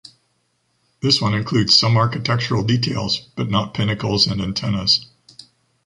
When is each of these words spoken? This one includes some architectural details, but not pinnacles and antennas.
This 1.03 1.21
one 1.21 1.35
includes 1.35 1.77
some 1.77 1.95
architectural 1.95 2.63
details, 2.63 3.19
but 3.35 3.51
not 3.51 3.75
pinnacles 3.75 4.25
and 4.25 4.41
antennas. 4.41 5.05